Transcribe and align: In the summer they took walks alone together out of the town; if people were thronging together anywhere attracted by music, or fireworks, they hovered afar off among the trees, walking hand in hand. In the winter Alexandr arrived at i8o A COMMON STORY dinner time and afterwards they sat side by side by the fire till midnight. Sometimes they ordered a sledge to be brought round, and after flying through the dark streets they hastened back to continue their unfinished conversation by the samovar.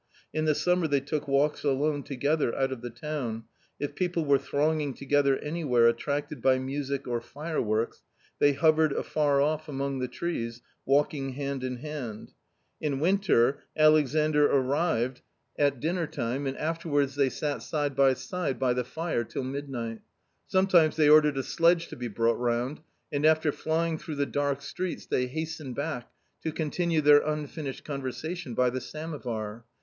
In 0.33 0.45
the 0.45 0.55
summer 0.55 0.87
they 0.87 0.99
took 0.99 1.27
walks 1.27 1.63
alone 1.63 2.01
together 2.01 2.55
out 2.57 2.71
of 2.71 2.81
the 2.81 2.89
town; 2.89 3.43
if 3.79 3.93
people 3.93 4.25
were 4.25 4.39
thronging 4.39 4.95
together 4.95 5.37
anywhere 5.37 5.85
attracted 5.87 6.41
by 6.41 6.57
music, 6.57 7.07
or 7.07 7.21
fireworks, 7.21 8.01
they 8.39 8.53
hovered 8.53 8.93
afar 8.93 9.41
off 9.43 9.69
among 9.69 9.99
the 9.99 10.07
trees, 10.07 10.59
walking 10.87 11.33
hand 11.33 11.63
in 11.63 11.75
hand. 11.75 12.33
In 12.81 12.93
the 12.93 12.97
winter 13.03 13.59
Alexandr 13.77 14.47
arrived 14.51 15.21
at 15.59 15.65
i8o 15.65 15.67
A 15.67 15.69
COMMON 15.69 15.69
STORY 15.69 15.81
dinner 15.81 16.07
time 16.07 16.47
and 16.47 16.57
afterwards 16.57 17.13
they 17.13 17.29
sat 17.29 17.61
side 17.61 17.95
by 17.95 18.15
side 18.15 18.57
by 18.57 18.73
the 18.73 18.83
fire 18.83 19.23
till 19.23 19.43
midnight. 19.43 20.01
Sometimes 20.47 20.95
they 20.95 21.09
ordered 21.09 21.37
a 21.37 21.43
sledge 21.43 21.89
to 21.89 21.95
be 21.95 22.07
brought 22.07 22.39
round, 22.39 22.81
and 23.13 23.23
after 23.23 23.51
flying 23.51 23.99
through 23.99 24.15
the 24.15 24.25
dark 24.25 24.63
streets 24.63 25.05
they 25.05 25.27
hastened 25.27 25.75
back 25.75 26.09
to 26.41 26.51
continue 26.51 27.01
their 27.01 27.19
unfinished 27.21 27.83
conversation 27.83 28.55
by 28.55 28.71
the 28.71 28.81
samovar. 28.81 29.63